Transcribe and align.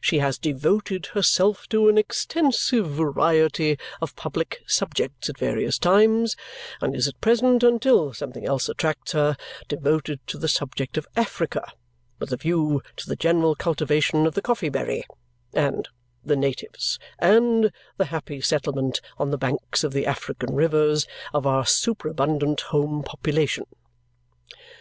She 0.00 0.20
has 0.20 0.38
devoted 0.38 1.06
herself 1.06 1.66
to 1.70 1.88
an 1.88 1.98
extensive 1.98 2.88
variety 2.88 3.76
of 4.00 4.14
public 4.14 4.60
subjects 4.64 5.28
at 5.28 5.36
various 5.38 5.76
times 5.76 6.36
and 6.80 6.94
is 6.94 7.08
at 7.08 7.20
present 7.20 7.64
(until 7.64 8.14
something 8.14 8.46
else 8.46 8.68
attracts 8.68 9.10
her) 9.10 9.36
devoted 9.66 10.24
to 10.28 10.38
the 10.38 10.46
subject 10.46 10.96
of 10.96 11.08
Africa, 11.16 11.66
with 12.20 12.32
a 12.32 12.36
view 12.36 12.80
to 12.94 13.08
the 13.08 13.16
general 13.16 13.56
cultivation 13.56 14.24
of 14.24 14.34
the 14.34 14.40
coffee 14.40 14.68
berry 14.68 15.02
AND 15.52 15.88
the 16.24 16.36
natives 16.36 17.00
and 17.18 17.72
the 17.96 18.04
happy 18.04 18.40
settlement, 18.40 19.00
on 19.18 19.32
the 19.32 19.36
banks 19.38 19.82
of 19.82 19.92
the 19.92 20.06
African 20.06 20.54
rivers, 20.54 21.08
of 21.34 21.44
our 21.44 21.66
superabundant 21.66 22.60
home 22.60 23.02
population. 23.02 23.64